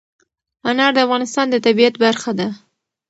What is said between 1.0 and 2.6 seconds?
افغانستان د طبیعت برخه ده.